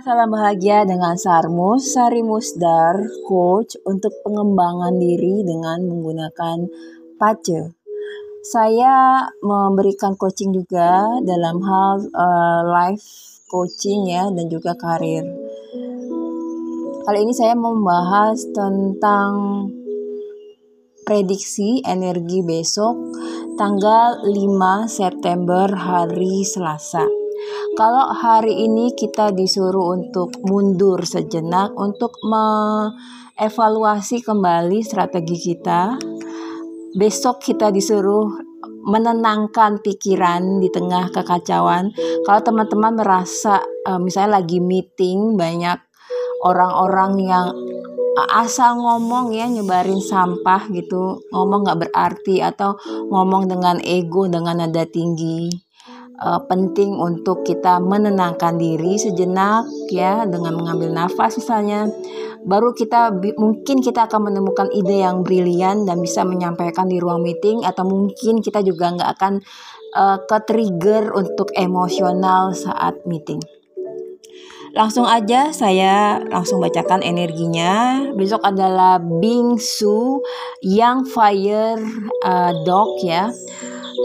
[0.00, 2.96] Salam bahagia dengan Sarmus, Sari Musdar,
[3.28, 6.64] coach untuk pengembangan diri dengan menggunakan
[7.20, 7.76] PACE.
[8.40, 13.04] Saya memberikan coaching juga dalam hal uh, life
[13.52, 15.28] coaching ya dan juga karir.
[17.04, 19.28] Kali ini saya membahas tentang
[21.04, 22.96] prediksi energi besok
[23.60, 24.32] tanggal 5
[24.88, 27.19] September hari Selasa.
[27.78, 35.94] Kalau hari ini kita disuruh untuk mundur sejenak untuk mengevaluasi kembali strategi kita,
[36.98, 38.26] besok kita disuruh
[38.90, 41.94] menenangkan pikiran di tengah kekacauan.
[42.26, 45.78] Kalau teman-teman merasa uh, misalnya lagi meeting banyak
[46.42, 47.54] orang-orang yang
[48.34, 52.76] asal ngomong ya nyebarin sampah gitu ngomong nggak berarti atau
[53.08, 55.69] ngomong dengan ego dengan nada tinggi
[56.20, 61.88] uh, penting untuk kita menenangkan diri sejenak ya dengan mengambil nafas misalnya
[62.44, 67.64] baru kita mungkin kita akan menemukan ide yang brilian dan bisa menyampaikan di ruang meeting
[67.64, 69.34] atau mungkin kita juga nggak akan
[69.96, 73.40] uh, ke trigger untuk emosional saat meeting.
[74.70, 78.06] Langsung aja saya langsung bacakan energinya.
[78.14, 80.22] Besok adalah Bingsu
[80.62, 81.82] Yang Fire
[82.22, 83.34] uh, Dog ya.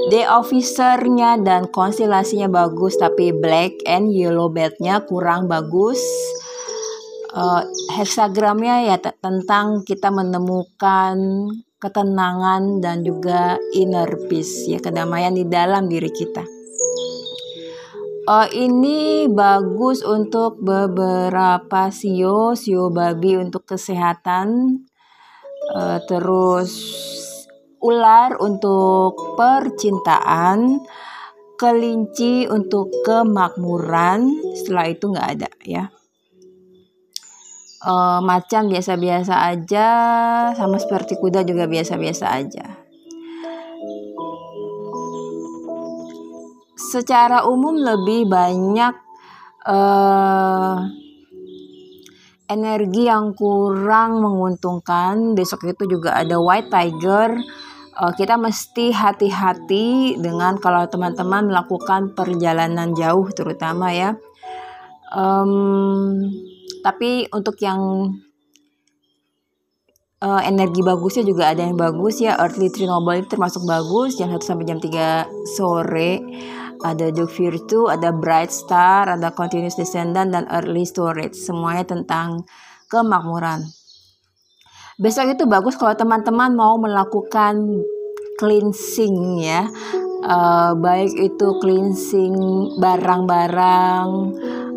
[0.06, 5.98] Day officernya dan konstelasinya bagus tapi black and yellow bednya kurang bagus.
[7.36, 7.66] Uh,
[7.98, 11.18] hexagramnya ya tentang kita menemukan
[11.82, 16.46] ketenangan dan juga inner peace ya kedamaian di dalam diri kita.
[18.30, 24.82] Uh, ini bagus untuk beberapa sio, sio babi untuk kesehatan.
[25.74, 26.74] Uh, terus
[27.86, 30.82] ular untuk percintaan,
[31.62, 34.34] kelinci untuk kemakmuran.
[34.58, 35.86] Setelah itu nggak ada ya.
[37.86, 39.90] Uh, macan biasa-biasa aja,
[40.58, 42.66] sama seperti kuda juga biasa-biasa aja.
[46.74, 48.94] Secara umum lebih banyak
[49.70, 50.82] uh,
[52.50, 55.38] energi yang kurang menguntungkan.
[55.38, 57.38] Besok itu juga ada white tiger
[57.96, 64.20] kita mesti hati-hati dengan kalau teman-teman melakukan perjalanan jauh terutama ya.
[65.16, 66.20] Um,
[66.84, 68.12] tapi untuk yang
[70.20, 72.36] uh, energi bagusnya juga ada yang bagus ya.
[72.36, 76.20] Earthly Tree Noble itu termasuk bagus jam 1 sampai jam 3 sore.
[76.84, 81.34] Ada Duke Virtue, ada Bright Star, ada Continuous Descendant dan Early Storage.
[81.34, 82.44] Semuanya tentang
[82.92, 83.85] kemakmuran.
[84.96, 87.84] Besok itu bagus kalau teman-teman mau melakukan
[88.40, 89.68] cleansing ya.
[90.26, 92.34] Uh, baik itu cleansing
[92.82, 94.10] barang-barang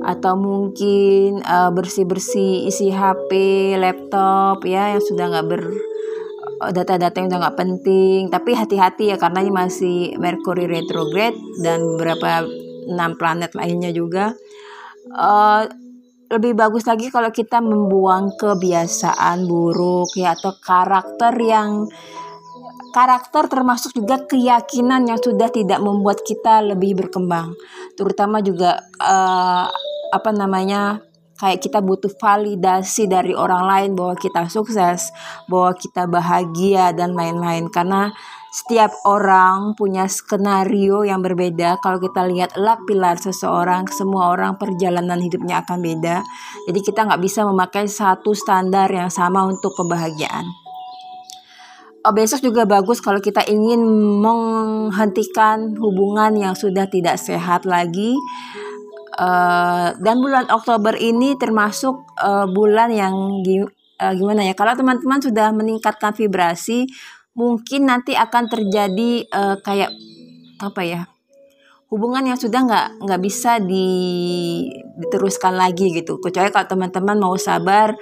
[0.02, 3.30] atau mungkin uh, bersih-bersih isi HP,
[3.78, 5.62] laptop ya yang sudah nggak ber
[6.66, 11.80] eh, data-data yang udah nggak penting tapi hati-hati ya karena ini masih Mercury retrograde dan
[11.96, 12.44] beberapa
[12.88, 14.36] enam planet lainnya juga
[15.16, 15.64] uh,
[16.28, 21.88] lebih bagus lagi kalau kita membuang kebiasaan buruk ya atau karakter yang
[22.92, 27.56] karakter termasuk juga keyakinan yang sudah tidak membuat kita lebih berkembang.
[27.96, 29.68] Terutama juga uh,
[30.08, 31.00] apa namanya
[31.38, 35.14] kayak kita butuh validasi dari orang lain bahwa kita sukses,
[35.46, 37.70] bahwa kita bahagia dan lain-lain.
[37.70, 38.10] Karena
[38.48, 41.76] setiap orang punya skenario yang berbeda.
[41.84, 46.24] Kalau kita lihat lak pilar seseorang, semua orang perjalanan hidupnya akan beda.
[46.64, 50.48] Jadi kita nggak bisa memakai satu standar yang sama untuk kebahagiaan.
[52.08, 53.84] Oh, besok juga bagus kalau kita ingin
[54.24, 58.16] menghentikan hubungan yang sudah tidak sehat lagi.
[59.18, 63.12] Uh, dan bulan Oktober ini termasuk uh, bulan yang
[63.98, 64.54] uh, gimana ya?
[64.54, 66.86] Kalau teman-teman sudah meningkatkan vibrasi,
[67.38, 69.94] mungkin nanti akan terjadi uh, kayak
[70.58, 71.02] apa ya
[71.88, 73.88] hubungan yang sudah nggak nggak bisa di,
[75.00, 76.20] diteruskan lagi gitu.
[76.20, 77.96] Kecuali kalau teman-teman mau sabar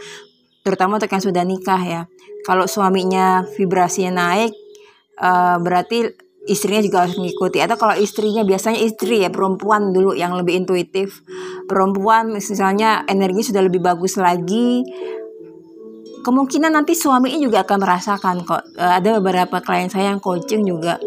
[0.66, 2.02] terutama untuk yang sudah nikah ya.
[2.42, 4.50] Kalau suaminya vibrasinya naik
[5.22, 6.10] uh, berarti
[6.50, 7.62] istrinya juga harus mengikuti.
[7.62, 11.22] Atau kalau istrinya biasanya istri ya perempuan dulu yang lebih intuitif.
[11.70, 14.82] Perempuan misalnya energi sudah lebih bagus lagi
[16.26, 18.74] kemungkinan nanti suaminya juga akan merasakan kok.
[18.74, 20.98] Uh, ada beberapa klien saya yang coaching juga.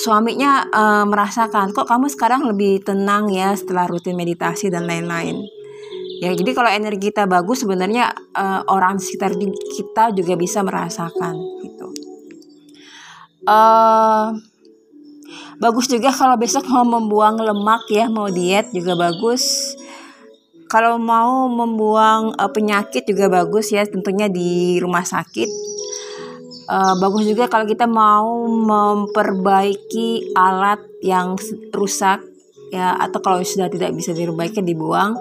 [0.00, 5.44] Suaminya uh, merasakan kok kamu sekarang lebih tenang ya setelah rutin meditasi dan lain-lain?
[6.24, 9.36] Ya jadi kalau energi kita bagus sebenarnya uh, orang sekitar
[9.76, 11.88] kita juga bisa merasakan gitu.
[13.44, 14.36] Uh,
[15.60, 19.76] bagus juga kalau besok mau membuang lemak ya mau diet juga bagus
[20.70, 25.50] kalau mau membuang uh, penyakit juga bagus ya tentunya di rumah sakit.
[26.70, 31.34] Uh, bagus juga kalau kita mau memperbaiki alat yang
[31.74, 32.22] rusak
[32.70, 35.18] ya atau kalau sudah tidak bisa diperbaiki dibuang.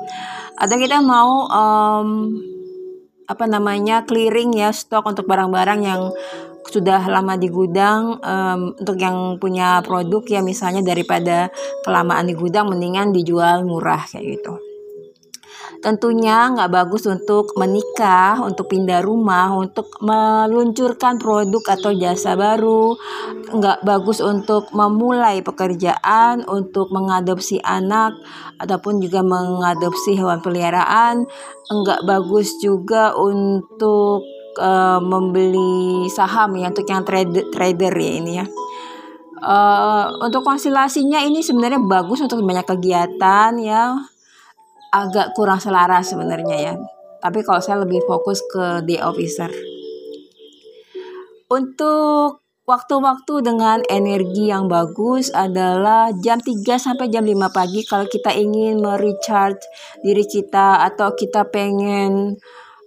[0.54, 2.38] Atau kita mau um,
[3.26, 6.14] apa namanya clearing ya stok untuk barang-barang yang
[6.70, 11.50] sudah lama di gudang um, untuk yang punya produk ya misalnya daripada
[11.82, 14.69] kelamaan di gudang mendingan dijual murah kayak gitu
[15.80, 23.00] tentunya nggak bagus untuk menikah, untuk pindah rumah, untuk meluncurkan produk atau jasa baru,
[23.56, 28.16] nggak bagus untuk memulai pekerjaan, untuk mengadopsi anak,
[28.60, 31.24] ataupun juga mengadopsi hewan peliharaan,
[31.72, 34.28] nggak bagus juga untuk
[34.60, 38.46] uh, membeli saham ya untuk yang trader trader ya ini ya.
[39.40, 43.96] Uh, untuk konstelasinya ini sebenarnya bagus untuk banyak kegiatan ya
[44.90, 46.74] agak kurang selaras sebenarnya ya.
[47.20, 49.52] Tapi kalau saya lebih fokus ke day officer.
[51.50, 58.30] Untuk waktu-waktu dengan energi yang bagus adalah jam 3 sampai jam 5 pagi kalau kita
[58.38, 59.66] ingin merecharge
[60.06, 62.38] diri kita atau kita pengen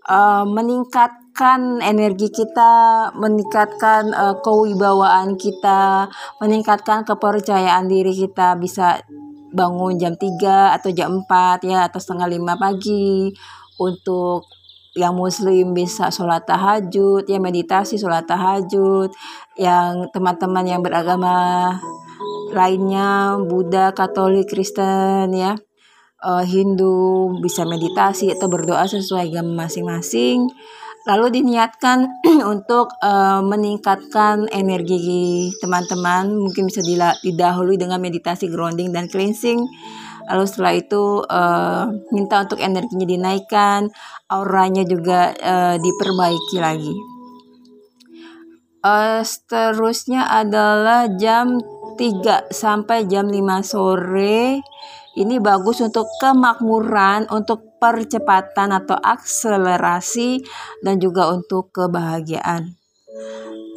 [0.07, 6.07] uh, meningkatkan energi kita, meningkatkan uh, kewibawaan kita,
[6.39, 9.03] meningkatkan kepercayaan diri kita bisa
[9.53, 13.31] bangun jam 3 atau jam 4 ya atau setengah 5 pagi.
[13.81, 14.49] Untuk
[14.93, 19.09] yang muslim bisa sholat tahajud ya meditasi sholat tahajud
[19.57, 21.73] yang teman-teman yang beragama
[22.53, 25.57] lainnya Buddha Katolik Kristen ya
[26.21, 30.47] uh, Hindu bisa meditasi atau berdoa sesuai agama masing-masing
[31.07, 32.23] lalu diniatkan
[32.53, 36.31] untuk uh, meningkatkan energi teman-teman.
[36.35, 36.81] Mungkin bisa
[37.23, 39.67] didahului dengan meditasi grounding dan cleansing.
[40.31, 43.91] Lalu setelah itu uh, minta untuk energinya dinaikkan.
[44.31, 46.95] Auranya juga uh, diperbaiki lagi.
[48.83, 51.63] Uh, seterusnya adalah jam
[51.95, 54.63] 3 sampai jam 5 sore.
[55.13, 60.47] Ini bagus untuk kemakmuran, untuk percepatan atau akselerasi
[60.87, 62.79] dan juga untuk kebahagiaan.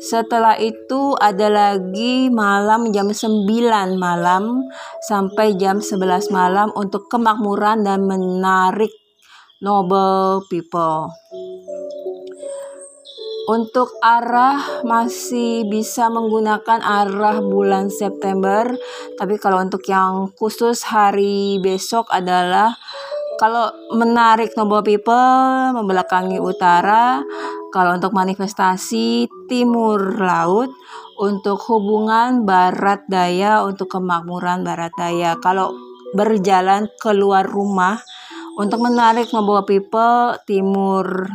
[0.06, 3.50] Setelah itu ada lagi malam jam 9
[3.98, 4.70] malam
[5.02, 8.94] sampai jam 11 malam untuk kemakmuran dan menarik
[9.66, 11.10] noble people.
[13.46, 18.74] Untuk arah masih bisa menggunakan arah bulan September,
[19.22, 22.74] tapi kalau untuk yang khusus hari besok adalah
[23.36, 27.20] kalau menarik noble people membelakangi utara,
[27.72, 30.72] kalau untuk manifestasi timur laut,
[31.20, 35.36] untuk hubungan barat daya, untuk kemakmuran barat daya.
[35.40, 35.76] Kalau
[36.16, 38.00] berjalan keluar rumah
[38.56, 41.28] untuk menarik noble people timur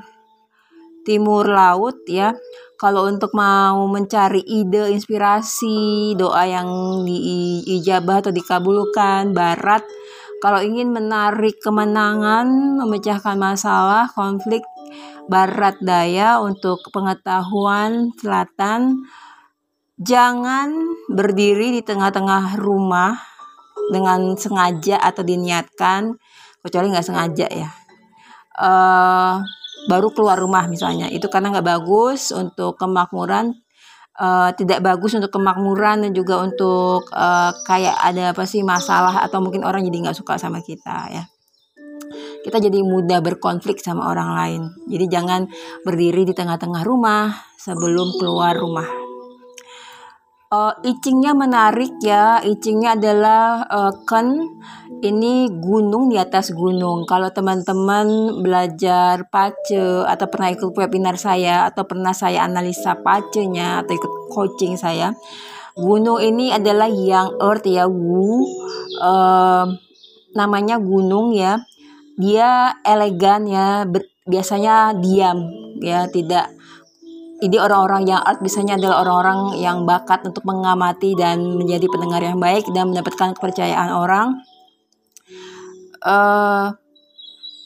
[1.04, 2.32] timur laut ya.
[2.80, 6.64] Kalau untuk mau mencari ide, inspirasi, doa yang
[7.04, 9.84] diijabah atau dikabulkan, barat.
[10.40, 14.64] Kalau ingin menarik kemenangan, memecahkan masalah, konflik,
[15.28, 19.04] barat daya untuk pengetahuan selatan.
[20.00, 20.72] Jangan
[21.12, 23.20] berdiri di tengah-tengah rumah
[23.92, 26.16] dengan sengaja atau diniatkan,
[26.64, 27.68] kecuali nggak sengaja ya.
[28.56, 29.44] Uh,
[29.92, 33.56] baru keluar rumah misalnya itu karena nggak bagus untuk kemakmuran
[34.20, 39.40] uh, tidak bagus untuk kemakmuran dan juga untuk uh, kayak ada apa sih masalah atau
[39.40, 41.24] mungkin orang jadi nggak suka sama kita ya.
[42.40, 44.62] Kita jadi mudah berkonflik sama orang lain.
[44.88, 45.44] Jadi jangan
[45.84, 49.09] berdiri di tengah-tengah rumah sebelum keluar rumah
[50.50, 54.34] uh, itchingnya menarik ya itchingnya adalah uh, ken
[55.00, 57.08] ini gunung di atas gunung.
[57.08, 63.96] Kalau teman-teman belajar pace atau pernah ikut webinar saya atau pernah saya analisa pacenya atau
[63.96, 65.16] ikut coaching saya,
[65.72, 68.44] gunung ini adalah yang earth ya, wu.
[69.00, 69.72] Uh,
[70.36, 71.64] namanya gunung ya.
[72.20, 73.88] Dia elegan ya,
[74.28, 75.48] biasanya diam
[75.80, 76.52] ya, tidak
[77.40, 82.36] jadi orang-orang yang art biasanya adalah orang-orang yang bakat untuk mengamati dan menjadi pendengar yang
[82.36, 84.44] baik dan mendapatkan kepercayaan orang.
[86.04, 86.76] Uh,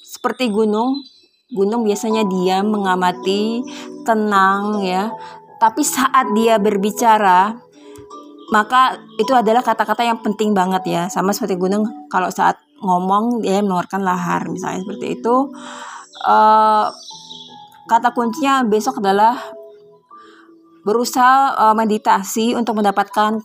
[0.06, 1.02] seperti gunung.
[1.50, 3.66] Gunung biasanya dia mengamati
[4.06, 5.10] tenang ya.
[5.58, 7.58] Tapi saat dia berbicara
[8.54, 11.02] maka itu adalah kata-kata yang penting banget ya.
[11.10, 15.50] Sama seperti gunung kalau saat ngomong dia mengeluarkan lahar misalnya seperti itu.
[16.22, 16.86] Uh,
[17.90, 19.34] kata kuncinya besok adalah
[20.84, 23.40] berusaha uh, meditasi untuk mendapatkan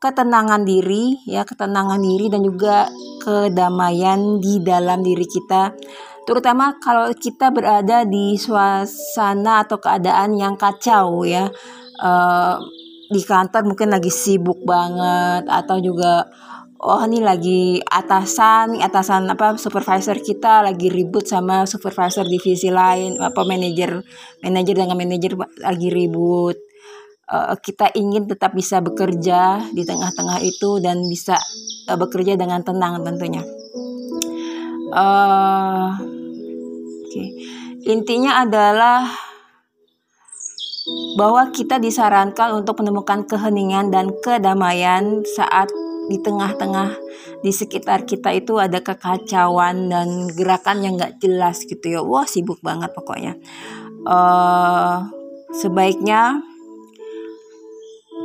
[0.00, 2.88] ketenangan diri ya ketenangan diri dan juga
[3.20, 5.76] kedamaian di dalam diri kita.
[6.24, 11.48] Terutama kalau kita berada di suasana atau keadaan yang kacau ya.
[12.00, 12.56] Uh,
[13.10, 16.30] di kantor mungkin lagi sibuk banget atau juga
[16.80, 23.44] oh ini lagi atasan atasan apa supervisor kita lagi ribut sama supervisor divisi lain apa
[23.44, 24.00] manajer
[24.40, 26.56] manajer dengan manajer lagi ribut
[27.28, 31.36] uh, kita ingin tetap bisa bekerja di tengah-tengah itu dan bisa
[31.92, 33.44] uh, bekerja dengan tenang tentunya
[34.96, 36.00] uh,
[37.04, 37.28] okay.
[37.92, 39.04] intinya adalah
[41.20, 45.68] bahwa kita disarankan untuk menemukan keheningan dan kedamaian saat
[46.10, 46.98] di tengah-tengah
[47.40, 52.00] di sekitar kita itu ada kekacauan dan gerakan yang nggak jelas gitu ya.
[52.02, 53.38] Wah sibuk banget pokoknya.
[54.02, 55.06] Uh,
[55.54, 56.42] sebaiknya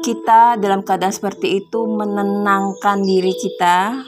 [0.02, 4.06] kita dalam keadaan seperti itu menenangkan diri kita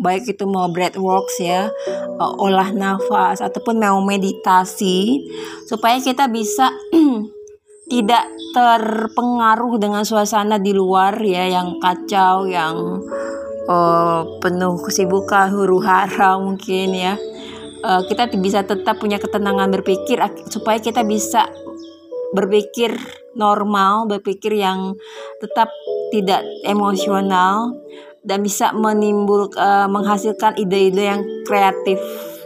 [0.00, 1.68] baik itu mau breathworks ya
[2.16, 5.28] uh, olah nafas ataupun mau meditasi
[5.68, 6.72] supaya kita bisa
[7.90, 13.02] tidak terpengaruh dengan suasana di luar ya yang kacau yang
[13.66, 17.14] uh, penuh kesibukan huru hara mungkin ya.
[17.80, 20.20] Uh, kita bisa tetap punya ketenangan berpikir
[20.52, 21.48] supaya kita bisa
[22.30, 22.94] berpikir
[23.34, 24.94] normal berpikir yang
[25.38, 25.70] tetap
[26.10, 27.74] tidak emosional
[28.20, 31.96] dan bisa menimbul uh, menghasilkan ide-ide yang kreatif.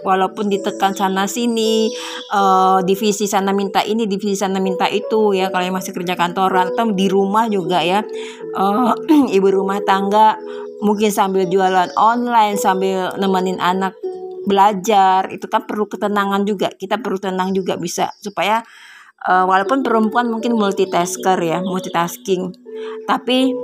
[0.05, 1.89] Walaupun ditekan sana sini
[2.29, 5.49] uh, divisi sana minta ini divisi sana minta itu ya.
[5.49, 8.05] Kalau yang masih kerja kantoran atau di rumah juga ya.
[8.53, 8.93] Uh,
[9.37, 10.37] ibu rumah tangga
[10.85, 13.97] mungkin sambil jualan online sambil nemenin anak
[14.45, 16.69] belajar itu kan perlu ketenangan juga.
[16.69, 18.61] Kita perlu tenang juga bisa supaya
[19.25, 22.53] uh, walaupun perempuan mungkin multitasker ya multitasking.
[23.09, 23.57] Tapi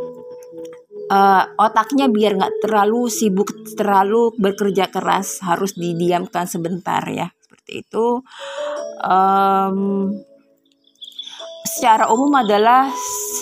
[1.10, 8.22] uh, otaknya biar nggak terlalu sibuk terlalu bekerja keras harus didiamkan sebentar ya seperti itu.
[9.02, 10.14] Um,
[11.66, 12.88] secara umum adalah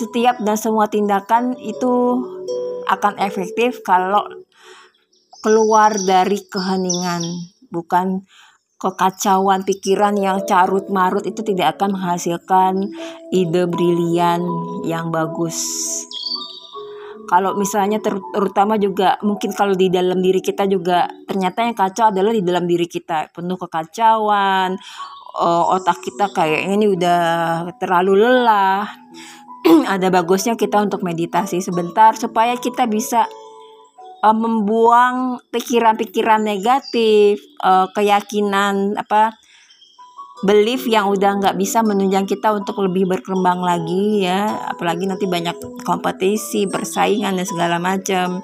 [0.01, 2.19] setiap dan semua tindakan itu
[2.89, 4.25] akan efektif kalau
[5.45, 7.23] keluar dari keheningan
[7.69, 8.25] bukan
[8.79, 12.91] kekacauan pikiran yang carut marut itu tidak akan menghasilkan
[13.29, 14.41] ide brilian
[14.87, 15.59] yang bagus
[17.29, 22.09] kalau misalnya ter, terutama juga mungkin kalau di dalam diri kita juga ternyata yang kacau
[22.09, 23.29] adalah di dalam diri kita.
[23.29, 24.73] Penuh kekacauan
[25.37, 27.21] uh, otak kita kayak ini udah
[27.77, 28.89] terlalu lelah.
[29.93, 33.29] Ada bagusnya kita untuk meditasi sebentar supaya kita bisa
[34.25, 39.37] uh, membuang pikiran-pikiran negatif uh, keyakinan apa
[40.43, 44.71] belief yang udah nggak bisa menunjang kita untuk lebih berkembang lagi ya.
[44.71, 48.39] Apalagi nanti banyak kompetisi persaingan dan segala macam.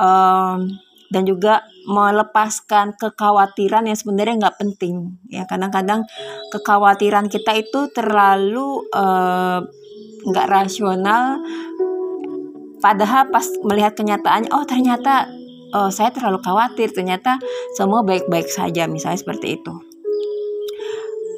[0.00, 5.44] Um, dan juga melepaskan kekhawatiran yang sebenarnya nggak penting ya.
[5.44, 6.06] Kadang-kadang
[6.54, 8.86] kekhawatiran kita itu terlalu
[10.24, 11.42] nggak uh, rasional.
[12.80, 15.28] Padahal pas melihat kenyataannya oh ternyata
[15.76, 17.36] oh, saya terlalu khawatir ternyata
[17.76, 19.89] semua baik-baik saja misalnya seperti itu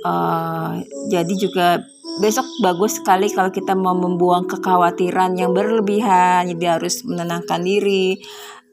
[0.03, 1.83] Uh, jadi juga
[2.21, 6.51] besok bagus sekali kalau kita mau membuang kekhawatiran yang berlebihan.
[6.51, 8.19] Jadi harus menenangkan diri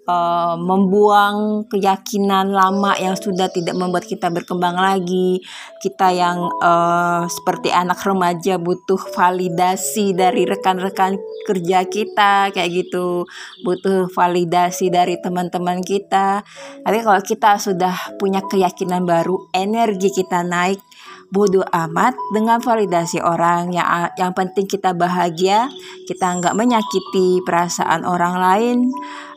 [0.09, 5.45] uh, membuang keyakinan lama yang sudah tidak membuat kita berkembang lagi.
[5.77, 13.29] Kita yang uh, seperti anak remaja butuh validasi dari rekan-rekan kerja kita kayak gitu.
[13.62, 16.41] Butuh validasi dari teman-teman kita.
[16.81, 20.81] Tapi kalau kita sudah punya keyakinan baru energi kita naik
[21.29, 23.86] bodoh amat dengan validasi orang yang
[24.17, 25.69] yang penting kita bahagia
[26.09, 28.77] kita nggak menyakiti perasaan orang lain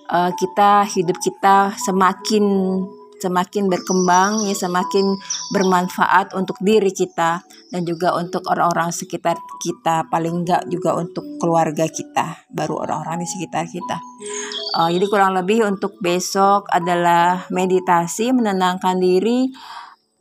[0.08, 2.44] uh, kita hidup kita semakin
[3.22, 5.14] semakin berkembang ya semakin
[5.54, 7.38] bermanfaat untuk diri kita
[7.70, 10.10] dan juga untuk orang-orang sekitar kita.
[10.10, 14.02] Paling enggak juga untuk keluarga kita baru orang-orang di sekitar kita.
[14.74, 19.48] Uh, jadi kurang lebih untuk besok adalah meditasi menenangkan diri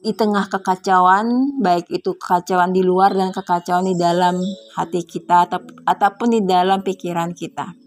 [0.02, 4.42] di tengah kekacauan, baik itu kekacauan di luar dan kekacauan di dalam
[4.74, 7.78] hati kita atau, ataupun di dalam pikiran kita.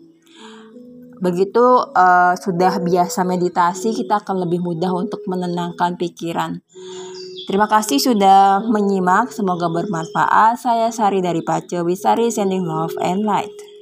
[1.18, 6.62] Begitu uh, sudah biasa meditasi, kita akan lebih mudah untuk menenangkan pikiran.
[7.44, 10.56] Terima kasih sudah menyimak, semoga bermanfaat.
[10.56, 13.73] Saya Sari dari Pace Wisari, sending love and light.